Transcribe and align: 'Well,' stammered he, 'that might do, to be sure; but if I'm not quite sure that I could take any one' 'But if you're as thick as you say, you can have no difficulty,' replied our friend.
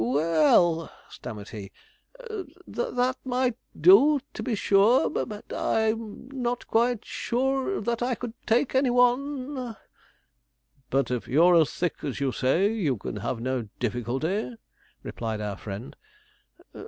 'Well,' 0.03 0.89
stammered 1.11 1.49
he, 1.49 1.71
'that 2.65 3.17
might 3.23 3.55
do, 3.79 4.19
to 4.33 4.41
be 4.41 4.55
sure; 4.55 5.11
but 5.11 5.43
if 5.45 5.53
I'm 5.53 6.27
not 6.31 6.65
quite 6.65 7.05
sure 7.05 7.79
that 7.79 8.01
I 8.01 8.15
could 8.15 8.33
take 8.47 8.73
any 8.73 8.89
one' 8.89 9.75
'But 10.89 11.11
if 11.11 11.27
you're 11.27 11.53
as 11.53 11.71
thick 11.71 12.03
as 12.03 12.19
you 12.19 12.31
say, 12.31 12.73
you 12.73 12.97
can 12.97 13.17
have 13.17 13.39
no 13.41 13.69
difficulty,' 13.79 14.55
replied 15.03 15.39
our 15.39 15.55
friend. 15.55 15.95